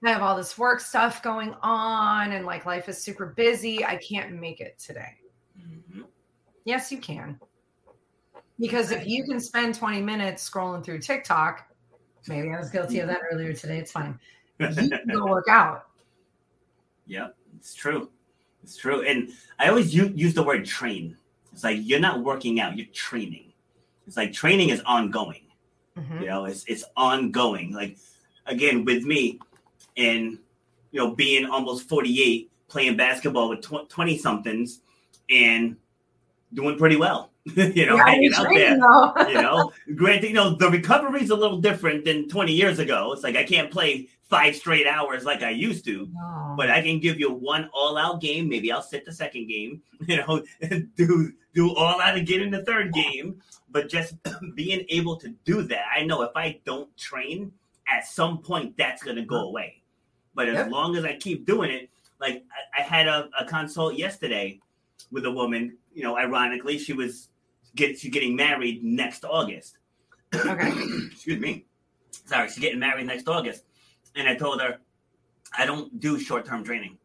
[0.03, 3.83] I have all this work stuff going on and like life is super busy.
[3.85, 5.17] I can't make it today.
[5.57, 6.03] Mhm.
[6.65, 7.39] Yes, you can.
[8.59, 11.67] Because if you can spend 20 minutes scrolling through TikTok,
[12.27, 13.79] maybe I was guilty of that earlier today.
[13.79, 14.19] It's fine.
[14.59, 15.87] You can go work out.
[17.07, 18.09] Yep, it's true.
[18.63, 19.01] It's true.
[19.03, 21.17] And I always use, use the word train.
[21.53, 23.53] It's like you're not working out, you're training.
[24.07, 25.41] It's like training is ongoing.
[25.97, 26.21] Mhm.
[26.21, 27.73] You know, it's it's ongoing.
[27.73, 27.97] Like
[28.47, 29.39] again, with me
[29.97, 30.37] and
[30.91, 34.81] you know, being almost 48, playing basketball with 20 somethings
[35.29, 35.75] and
[36.53, 37.31] doing pretty well.
[37.55, 39.29] you know, yeah, hanging out there.
[39.29, 43.13] you know, granted, you know, the recovery is a little different than 20 years ago.
[43.13, 46.55] It's like I can't play five straight hours like I used to, no.
[46.57, 48.49] but I can give you one all out game.
[48.49, 50.43] Maybe I'll sit the second game, you know,
[50.95, 53.39] do do all out again in the third game.
[53.69, 54.15] But just
[54.55, 57.51] being able to do that, I know if I don't train,
[57.87, 59.83] at some point that's gonna go away.
[60.33, 60.71] But as yep.
[60.71, 62.43] long as I keep doing it, like
[62.75, 64.59] I, I had a, a consult yesterday
[65.11, 65.77] with a woman.
[65.93, 67.29] You know, ironically, she was
[67.75, 69.77] get she's getting married next August.
[70.33, 70.71] Okay.
[71.11, 71.65] Excuse me.
[72.25, 73.63] Sorry, she's getting married next August.
[74.15, 74.79] And I told her,
[75.57, 76.97] I don't do short term training.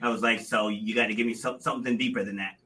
[0.00, 2.58] I was like, so you got to give me some, something deeper than that.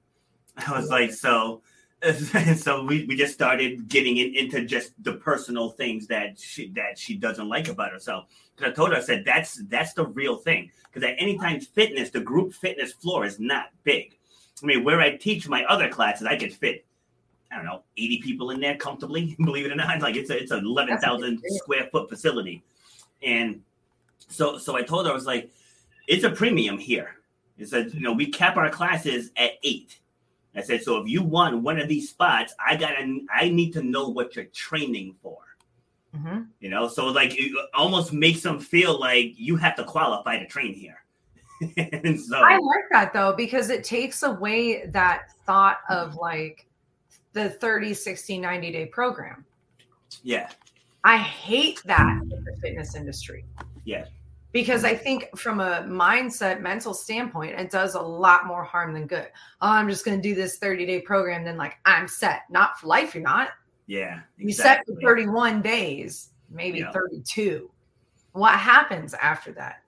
[0.57, 1.63] I was like, so,
[2.57, 6.99] so we, we just started getting in, into just the personal things that she that
[6.99, 8.27] she doesn't like about herself.
[8.57, 10.71] Because I told her, I said that's that's the real thing.
[10.93, 14.17] Because at any time fitness, the group fitness floor is not big.
[14.63, 16.85] I mean, where I teach my other classes, I could fit
[17.53, 20.01] I don't know, 80 people in there comfortably, believe it or not.
[20.01, 22.63] Like it's a it's an 11,000 square foot facility.
[23.23, 23.63] And
[24.29, 25.51] so so I told her I was like,
[26.07, 27.17] it's a premium here.
[27.59, 30.01] It said, you know, we cap our classes at eight.
[30.55, 33.83] I said, so if you want one of these spots, I gotta I need to
[33.83, 35.39] know what you're training for.
[36.17, 36.43] Mm-hmm.
[36.59, 40.47] You know, so like it almost makes them feel like you have to qualify to
[40.47, 41.05] train here.
[41.77, 46.67] and so I like that though, because it takes away that thought of like
[47.33, 49.45] the 30, 60, 90 day program.
[50.23, 50.51] Yeah.
[51.05, 53.45] I hate that in the fitness industry.
[53.85, 54.07] Yeah.
[54.53, 59.07] Because I think from a mindset, mental standpoint, it does a lot more harm than
[59.07, 59.29] good.
[59.61, 61.45] Oh, I'm just going to do this 30 day program.
[61.45, 62.43] Then, like, I'm set.
[62.51, 63.51] Not for life, you're not.
[63.87, 64.21] Yeah.
[64.39, 64.45] Exactly.
[64.45, 66.91] You set for 31 days, maybe yeah.
[66.91, 67.71] 32.
[68.33, 69.83] What happens after that?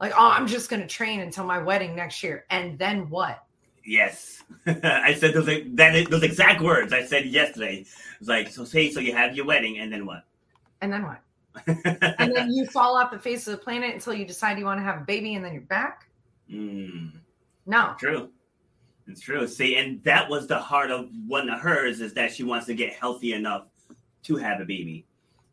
[0.00, 2.44] Like, oh, I'm just going to train until my wedding next year.
[2.50, 3.44] And then what?
[3.88, 7.86] Yes, I said those that those exact words I said yesterday.
[8.20, 8.64] It's like so.
[8.64, 10.24] Say so you have your wedding, and then what?
[10.82, 11.22] And then what?
[12.18, 14.78] and then you fall off the face of the planet until you decide you want
[14.78, 16.06] to have a baby, and then you're back.
[16.52, 17.12] Mm.
[17.64, 18.28] No, true.
[19.06, 19.48] It's true.
[19.48, 22.74] See, and that was the heart of one of hers is that she wants to
[22.74, 23.68] get healthy enough
[24.24, 25.06] to have a baby.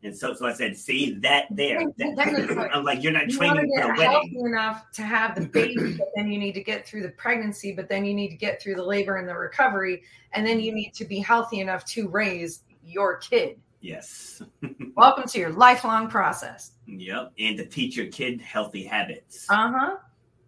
[0.06, 1.80] And so, so I said, see that there.
[1.98, 5.96] That, I'm like, you're not you training for the wedding enough to have the baby,
[5.98, 8.62] but then you need to get through the pregnancy, but then you need to get
[8.62, 12.08] through the labor and the recovery, and then you need to be healthy enough to
[12.08, 13.58] raise your kid.
[13.80, 14.42] Yes.
[14.96, 16.70] Welcome to your lifelong process.
[16.86, 19.46] Yep, and to teach your kid healthy habits.
[19.50, 19.96] Uh huh.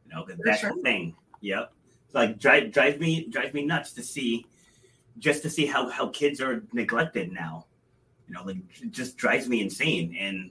[0.06, 0.72] You know, because that's sure.
[0.72, 1.16] the thing.
[1.40, 1.72] Yep.
[2.06, 4.46] It's like drive drive me drive me nuts to see,
[5.18, 7.66] just to see how how kids are neglected now
[8.28, 10.16] you know, like it just drives me insane.
[10.18, 10.50] And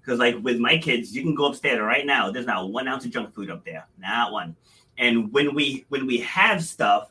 [0.00, 2.30] because like with my kids, you can go upstairs right now.
[2.30, 4.56] There's not one ounce of junk food up there, not one.
[4.96, 7.10] And when we when we have stuff,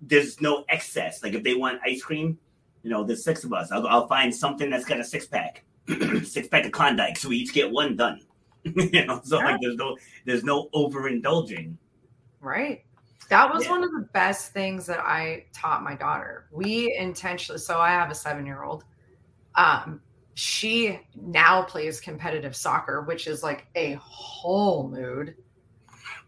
[0.00, 1.22] there's no excess.
[1.22, 2.38] Like if they want ice cream,
[2.82, 3.70] you know, there's six of us.
[3.70, 5.64] I'll, I'll find something that's got a six pack,
[6.24, 8.22] six pack of Klondike, so we each get one done.
[8.64, 9.44] you know, so yeah.
[9.44, 11.76] like there's no there's no overindulging.
[12.40, 12.84] Right.
[13.28, 13.70] That was yeah.
[13.70, 16.46] one of the best things that I taught my daughter.
[16.50, 18.84] We intentionally, so I have a seven year old,
[19.54, 20.00] um,
[20.34, 25.34] she now plays competitive soccer, which is like a whole mood.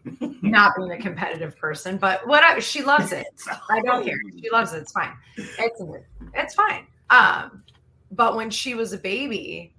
[0.41, 3.25] Not being a competitive person, but what she loves it.
[3.69, 4.17] I don't care.
[4.41, 4.79] She loves it.
[4.79, 5.13] It's fine.
[5.37, 5.81] It's
[6.33, 6.87] it's fine.
[7.09, 7.63] Um,
[8.11, 9.73] but when she was a baby,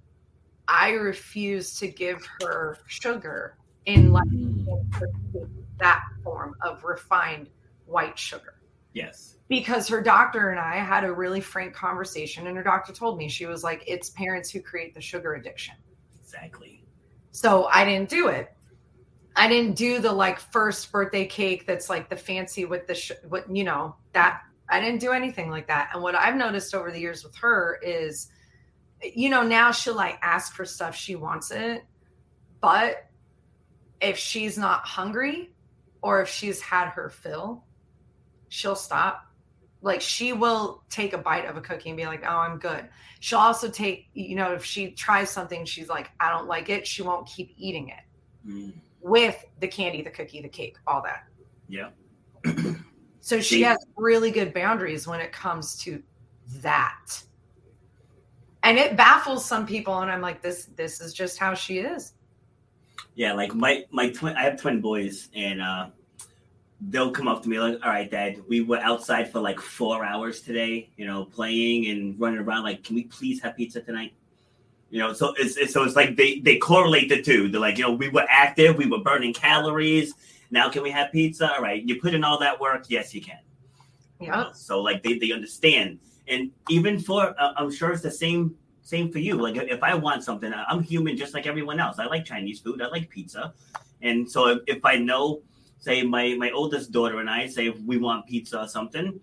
[0.67, 4.27] I refused to give her sugar in like
[5.79, 7.49] that form of refined
[7.85, 8.54] white sugar.
[8.95, 13.17] Yes because her doctor and I had a really frank conversation, and her doctor told
[13.17, 15.75] me she was like, "It's parents who create the sugar addiction."
[16.19, 16.83] Exactly.
[17.31, 18.51] So I didn't do it.
[19.35, 23.11] I didn't do the like first birthday cake that's like the fancy with the sh-
[23.27, 25.89] what you know that I didn't do anything like that.
[25.93, 28.29] And what I've noticed over the years with her is,
[29.03, 31.83] you know, now she'll like ask for stuff she wants it,
[32.61, 33.05] but
[34.01, 35.51] if she's not hungry
[36.01, 37.64] or if she's had her fill,
[38.55, 39.27] she'll stop
[39.81, 42.87] like she will take a bite of a cookie and be like, "Oh, I'm good."
[43.19, 46.87] She'll also take, you know, if she tries something, she's like, "I don't like it."
[46.87, 48.03] She won't keep eating it
[48.49, 48.73] mm.
[49.01, 51.25] with the candy, the cookie, the cake, all that.
[51.67, 51.89] Yeah.
[53.21, 56.01] so she has really good boundaries when it comes to
[56.61, 57.21] that.
[58.63, 62.13] And it baffles some people, and I'm like, "This, this is just how she is."
[63.13, 64.35] Yeah, like my my twin.
[64.35, 65.89] I have twin boys, and uh
[66.81, 70.05] they'll come up to me like, "All right, Dad, we were outside for like four
[70.05, 72.63] hours today, you know, playing and running around.
[72.63, 74.13] Like, can we please have pizza tonight?"
[74.89, 77.49] You know, so it's, it's so it's like they they correlate the two.
[77.49, 80.13] They're like, you know, we were active, we were burning calories,
[80.51, 81.53] Now can we have pizza?
[81.53, 81.83] All right.
[81.83, 82.85] You put in all that work.
[82.87, 83.39] Yes, you can.
[84.19, 84.51] Yeah.
[84.53, 85.99] So like they, they understand.
[86.27, 89.35] And even for uh, I'm sure it's the same same for you.
[89.35, 91.99] Like if I want something, I'm human just like everyone else.
[91.99, 92.81] I like Chinese food.
[92.81, 93.53] I like pizza.
[94.01, 95.41] And so if, if I know,
[95.85, 99.19] say my my oldest daughter and I say we want pizza or something,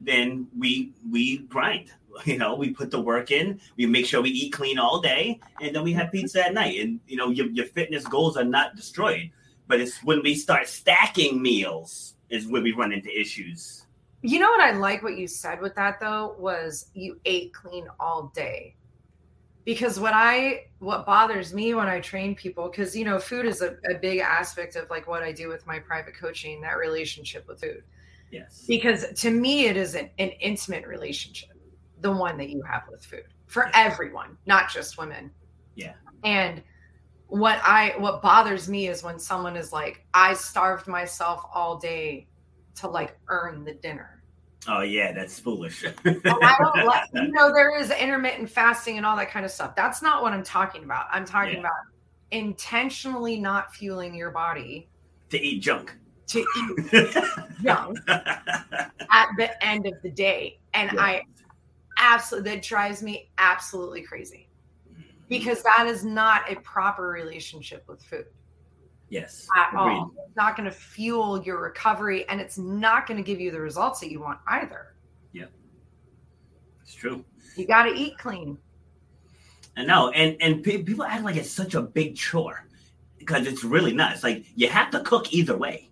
[0.00, 1.90] then we we grind.
[2.26, 3.58] You know, we put the work in.
[3.78, 6.78] We make sure we eat clean all day, and then we have pizza at night.
[6.78, 9.30] And you know, your your fitness goals are not destroyed.
[9.66, 13.86] But it's when we start stacking meals is when we run into issues.
[14.20, 17.86] You know what I like what you said with that though was you ate clean
[17.98, 18.76] all day.
[19.64, 23.62] Because what I what bothers me when I train people, because you know, food is
[23.62, 27.46] a, a big aspect of like what I do with my private coaching, that relationship
[27.46, 27.84] with food.
[28.32, 28.64] Yes.
[28.66, 31.50] Because to me it is an, an intimate relationship,
[32.00, 35.30] the one that you have with food for everyone, not just women.
[35.74, 35.92] Yeah.
[36.24, 36.62] And
[37.26, 42.28] what I what bothers me is when someone is like, I starved myself all day
[42.76, 44.21] to like earn the dinner.
[44.68, 45.82] Oh yeah, that's foolish.
[45.84, 45.94] And
[46.26, 49.50] oh, I don't like, you know, there is intermittent fasting and all that kind of
[49.50, 49.74] stuff.
[49.74, 51.06] That's not what I'm talking about.
[51.10, 51.60] I'm talking Yeah.
[51.60, 51.72] about
[52.30, 54.88] intentionally not fueling your body
[55.30, 55.94] to eat junk.
[56.28, 57.14] to eat
[57.62, 60.58] junk at the end of the day.
[60.74, 61.00] And Yeah.
[61.00, 61.22] I
[61.98, 64.48] absolutely that drives me absolutely crazy
[65.28, 68.26] because that is not a proper relationship with food
[69.12, 69.94] yes, at agreed.
[69.94, 70.12] all.
[70.26, 73.60] It's not going to fuel your recovery and it's not going to give you the
[73.60, 74.94] results that you want either.
[75.32, 75.44] Yeah.
[76.82, 77.24] It's true.
[77.56, 78.58] You got to eat clean.
[79.76, 82.66] I know, and and pe- people act like it's such a big chore
[83.18, 84.12] because it's really not.
[84.12, 85.88] It's like you have to cook either way.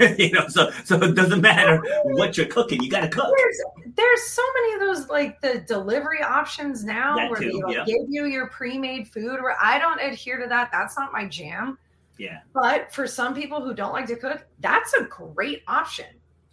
[0.18, 3.34] you know, so so it doesn't matter what you're cooking, you got to cook.
[3.36, 3.60] There's
[3.96, 7.76] there's so many of those like the delivery options now That where too, they like,
[7.76, 7.84] yeah.
[7.84, 9.42] give you your pre-made food.
[9.42, 10.70] Where I don't adhere to that.
[10.72, 11.78] That's not my jam.
[12.20, 16.04] Yeah, But for some people who don't like to cook, that's a great option.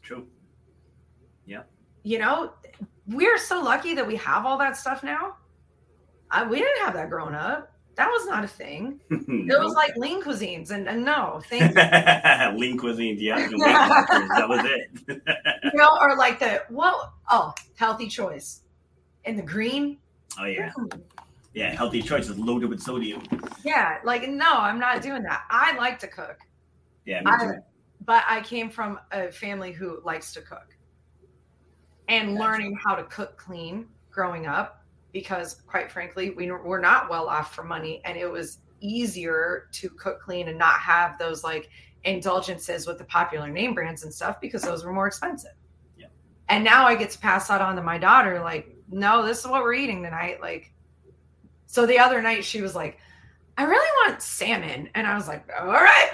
[0.01, 0.25] true.
[1.45, 1.63] Yeah.
[2.03, 2.53] You know,
[3.05, 5.35] we're so lucky that we have all that stuff now.
[6.31, 7.73] I, we didn't have that growing up.
[7.95, 9.01] That was not a thing.
[9.09, 12.57] It was like lean cuisines, and, and no, thank you.
[12.57, 13.17] lean cuisine.
[13.19, 14.89] Yeah, the Weight Watchers, that was it.
[15.65, 18.61] you know, or like the well, oh, healthy choice,
[19.25, 19.97] and the green.
[20.39, 20.99] oh yeah, mm-hmm.
[21.57, 21.75] Yeah.
[21.75, 23.23] Healthy choices loaded with sodium.
[23.65, 25.43] Yeah, like no, I'm not doing that.
[25.49, 26.37] I like to cook,
[27.05, 27.53] Yeah, me I- too.
[28.05, 30.75] but I came from a family who likes to cook.
[32.09, 32.39] And Gotcha.
[32.43, 37.53] learning how to cook clean growing up, because quite frankly, we were not well off
[37.53, 41.69] for money, and it was easier to cook clean and not have those like
[42.03, 45.55] indulgences with the popular name brands and stuff because those were more expensive.
[45.97, 46.05] Yeah.
[46.47, 49.47] And now I get to pass that on to my daughter, like, no, this is
[49.47, 50.39] what we're eating tonight.
[50.39, 50.71] Like,
[51.67, 52.97] so the other night she was like,
[53.57, 54.89] I really want salmon.
[54.95, 56.11] And I was like, all right.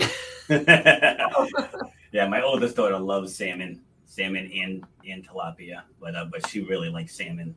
[2.12, 6.90] yeah, my oldest daughter loves salmon, salmon and and tilapia, but uh, but she really
[6.90, 7.56] likes salmon.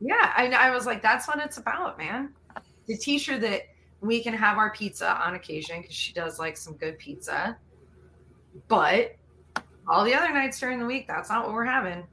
[0.00, 2.34] Yeah, I, I was like, that's what it's about, man.
[2.86, 3.62] To teach her that
[4.00, 7.56] we can have our pizza on occasion because she does like some good pizza,
[8.68, 9.16] but
[9.88, 12.04] all the other nights during the week, that's not what we're having.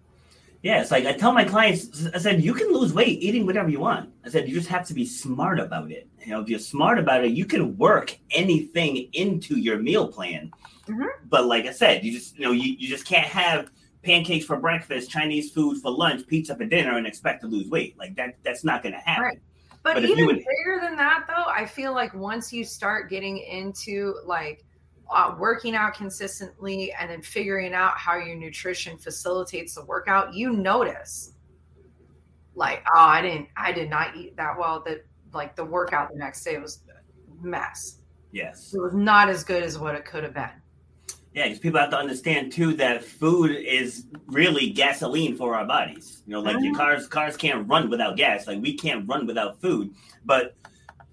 [0.63, 3.69] Yeah, it's like I tell my clients, I said, you can lose weight eating whatever
[3.69, 4.11] you want.
[4.23, 6.07] I said, you just have to be smart about it.
[6.23, 10.51] You know, if you're smart about it, you can work anything into your meal plan.
[10.87, 11.07] Mhm.
[11.29, 13.71] But like I said, you just, you know, you, you just can't have
[14.03, 17.97] pancakes for breakfast, Chinese food for lunch, pizza for dinner, and expect to lose weight.
[17.97, 19.23] Like that, that's not going to happen.
[19.23, 19.39] Right.
[19.83, 23.39] But, But even would- bigger than that, though, I feel like once you start getting
[23.39, 24.63] into like
[25.11, 30.53] uh, working out consistently and then figuring out how your nutrition facilitates the workout, you
[30.53, 31.33] notice
[32.55, 34.83] like, oh, I didn't, I did not eat that well.
[34.85, 37.99] That like the workout the next day was a mess.
[38.31, 38.73] Yes.
[38.73, 40.49] It was not as good as what it could have been.
[41.33, 46.23] Yeah, because people have to understand too that food is really gasoline for our bodies.
[46.25, 46.77] You know, like your Mhm.
[46.77, 48.47] cars cars can't run without gas.
[48.47, 49.95] Like we can't run without food.
[50.25, 50.55] But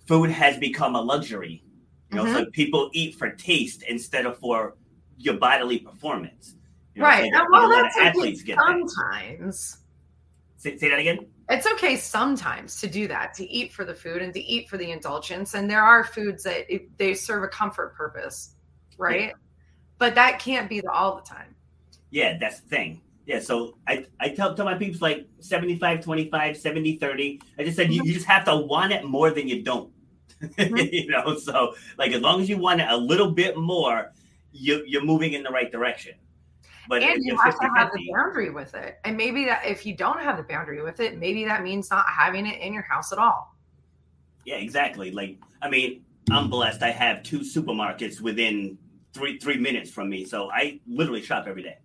[0.07, 1.63] food has become a luxury.
[2.11, 2.35] You know, mm-hmm.
[2.35, 4.77] so people eat for taste instead of for
[5.19, 6.55] your bodily performance.
[6.95, 7.31] You know, right.
[7.33, 8.65] a well, lot of that's okay athletes get that.
[8.67, 9.79] sometimes.
[10.57, 11.27] Say, say that again.
[11.51, 14.77] It's okay sometimes to do that, to eat for the food and to eat for
[14.77, 15.55] the indulgence.
[15.55, 18.55] And there are foods that it, they serve a comfort purpose,
[18.99, 19.33] right?
[19.99, 21.55] But that can't be the all the time.
[22.11, 23.01] Yeah, that's the thing.
[23.27, 27.41] Yeah, so I, I tell, tell my people like 75, 25, 70, 30.
[27.59, 28.09] I just said you, mm-hmm.
[28.09, 29.91] you just have to want it more than you don't.
[30.59, 30.93] Mhm.
[30.93, 34.13] you know, so like as long as you want it a little bit more,
[34.53, 36.15] you, you're moving in the right direction.
[36.89, 38.99] But and you have to 50, have the boundary with it.
[39.05, 42.07] And maybe that if you don't have the boundary with it, maybe that means not
[42.09, 43.55] having it in your house at all.
[44.45, 45.11] yeah, exactly.
[45.11, 46.83] Like, I mean, I'm blessed.
[46.83, 48.79] I have two supermarkets within
[49.13, 50.25] three three minutes from me.
[50.25, 51.79] So I literally shop every day.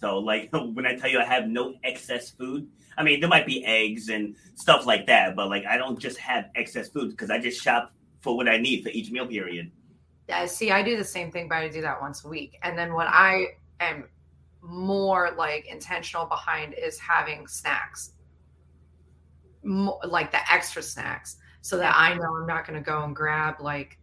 [0.00, 2.68] So like when I tell you I have no excess food,
[2.98, 6.18] I mean there might be eggs and stuff like that, but like I don't just
[6.18, 9.70] have excess food because I just shop for what I need for each meal period.
[10.28, 12.58] Yeah, see, I do the same thing, but I do that once a week.
[12.62, 13.46] And then what I
[13.80, 14.04] am
[14.60, 18.12] more like intentional behind is having snacks,
[19.62, 23.60] like the extra snacks, so that I know I'm not going to go and grab
[23.60, 23.98] like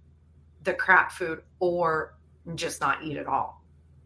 [0.64, 2.16] the crap food or
[2.56, 3.64] just not eat at all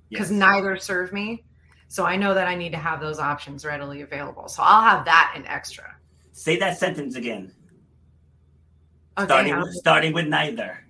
[0.09, 0.39] because yes.
[0.39, 1.45] neither serve me.
[1.89, 4.47] So I know that I need to have those options readily available.
[4.47, 5.95] So I'll have that in extra.
[6.31, 7.51] Say that sentence again.
[9.17, 10.85] Okay, starting with, starting with neither.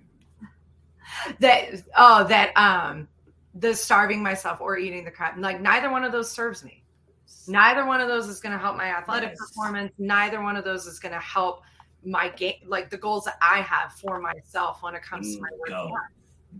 [1.40, 3.08] That oh that um
[3.54, 6.84] the starving myself or eating the crap like neither one of those serves me.
[7.48, 9.92] Neither one of those is going to help my athletic performance.
[9.98, 11.62] Neither one of those is going to help
[12.04, 15.48] my game like the goals that I have for myself when it comes to my
[15.58, 15.90] work.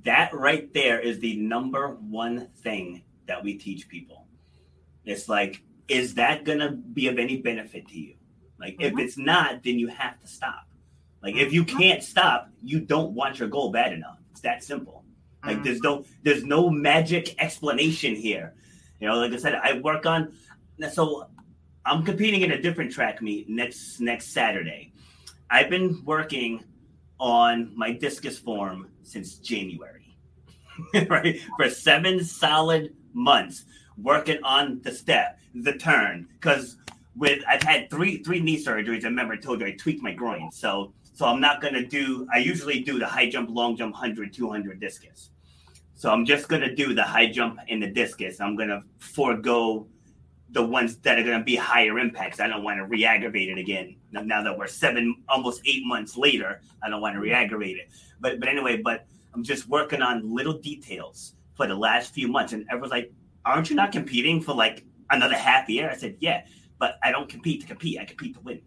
[0.05, 4.27] That right there is the number one thing that we teach people.
[5.05, 8.15] It's like, is that gonna be of any benefit to you?
[8.59, 8.99] Like, mm-hmm.
[8.99, 10.67] if it's not, then you have to stop.
[11.23, 11.79] Like, if you mm-hmm.
[11.79, 14.19] can't stop, you don't want your goal bad enough.
[14.31, 15.05] It's that simple.
[15.45, 15.65] Like, mm-hmm.
[15.65, 18.55] there's no there's no magic explanation here.
[19.01, 20.33] You know, like I said, I work on.
[20.93, 21.27] So,
[21.85, 24.93] I'm competing in a different track meet next next Saturday.
[25.51, 26.63] I've been working
[27.19, 30.17] on my discus form since January,
[31.09, 31.41] right?
[31.57, 33.65] For seven solid months
[34.03, 36.77] working on the step, the turn, because
[37.17, 39.05] with I've had three three knee surgeries.
[39.05, 42.27] I remember I told you I tweaked my groin, so so I'm not gonna do.
[42.33, 45.31] I usually do the high jump, long jump, 100, 200 discus.
[45.95, 48.41] So I'm just gonna do the high jump and the discus.
[48.41, 49.87] I'm gonna forego
[50.53, 52.41] the ones that are gonna be higher impacts.
[52.41, 53.97] I don't want to re-aggravate it again.
[54.13, 57.91] Now that we're seven, almost eight months later, I don't want to re-aggravate it.
[58.21, 62.55] But but anyway, but I'm just working on little details for the last few months,
[62.55, 63.13] and everyone's like,
[63.45, 65.91] aren't you not competing for like another half year?
[65.91, 66.45] I said, yeah,
[66.79, 67.99] but I don't compete to compete.
[67.99, 68.61] I compete to win.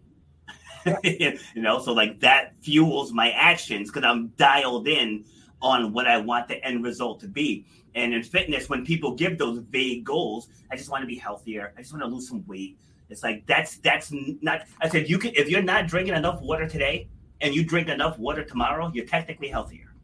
[1.02, 5.24] you know, so like that fuels my actions because I'm dialed in
[5.62, 7.66] on what I want the end result to be.
[7.94, 11.72] And in fitness, when people give those vague goals, I just want to be healthier.
[11.76, 12.78] I just want to lose some weight.
[13.08, 14.62] It's like that's that's not.
[14.80, 17.08] I said you can if you're not drinking enough water today
[17.40, 19.94] and you drink enough water tomorrow, you're technically healthier.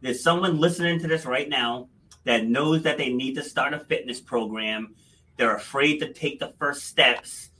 [0.00, 1.88] There's someone listening to this right now
[2.24, 4.94] that knows that they need to start a fitness program.
[5.36, 7.50] They're afraid to take the first steps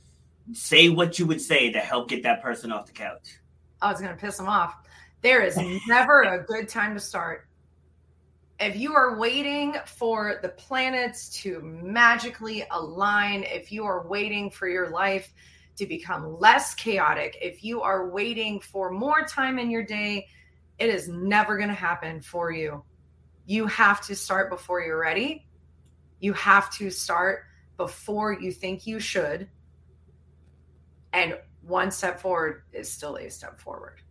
[0.51, 3.39] say what you would say to help get that person off the couch.
[3.81, 4.75] I was going to piss them off.
[5.21, 5.57] There is
[5.87, 7.47] never a good time to start.
[8.59, 14.67] If you are waiting for the planets to magically align, if you are waiting for
[14.67, 15.33] your life
[15.77, 20.27] to become less chaotic, if you are waiting for more time in your day,
[20.79, 22.83] it is never going to happen for you.
[23.45, 25.45] You have to start before you're ready.
[26.19, 27.43] You have to start
[27.77, 29.49] before you think you should
[31.13, 34.01] and one step forward is still a step forward.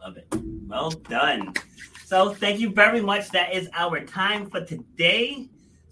[0.00, 0.26] Love it.
[0.66, 1.54] Well done.
[2.04, 3.30] So thank you very much.
[3.30, 5.48] That is our time for today.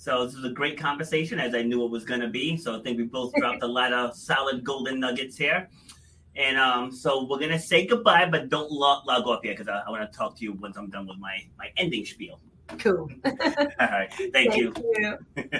[0.07, 2.57] So this was a great conversation, as I knew it was going to be.
[2.57, 5.69] So I think we both dropped a lot of solid golden nuggets here.
[6.37, 9.83] And um, so we're gonna say goodbye, but don't log, log off yet because I,
[9.85, 12.39] I want to talk to you once I'm done with my my ending spiel.
[12.79, 13.11] Cool.
[13.25, 13.33] All
[13.81, 14.73] right, thank, Thank you.
[14.77, 15.19] you.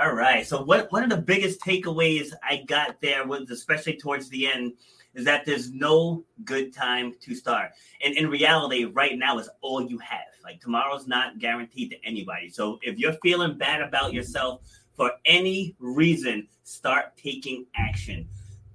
[0.00, 0.46] All right.
[0.46, 4.74] So what one of the biggest takeaways I got there was especially towards the end
[5.12, 7.72] is that there's no good time to start.
[8.02, 10.29] And in reality, right now is all you have.
[10.50, 12.48] Like tomorrow's not guaranteed to anybody.
[12.48, 14.62] So if you're feeling bad about yourself
[14.94, 18.28] for any reason, start taking action.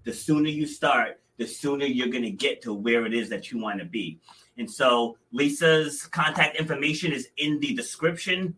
[0.06, 3.52] The sooner you start, the sooner you're going to get to where it is that
[3.52, 4.22] you want to be.
[4.58, 8.56] And so Lisa's contact information is in the description.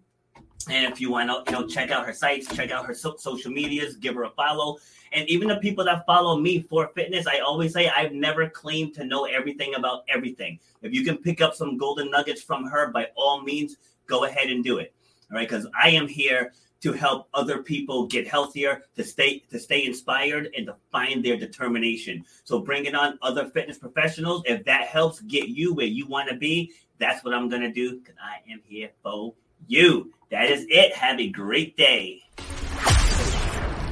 [0.70, 3.16] And if you want to, you know, check out her sites, check out her so-
[3.18, 4.78] social medias, give her a follow.
[5.14, 8.94] And even the people that follow me for fitness, I always say I've never claimed
[8.96, 10.60] to know everything about everything.
[10.82, 14.50] If you can pick up some golden nuggets from her, by all means, go ahead
[14.50, 14.94] and do it.
[15.32, 19.60] All right, because I am here to help other people get healthier, to stay to
[19.60, 22.24] stay inspired, and to find their determination.
[22.44, 26.36] So bringing on other fitness professionals, if that helps get you where you want to
[26.36, 29.34] be, that's what I'm gonna do because I am here for
[29.68, 30.14] you.
[30.32, 30.96] That is it.
[30.96, 32.22] Have a great day.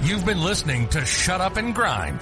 [0.01, 2.21] You've been listening to Shut Up and Grind.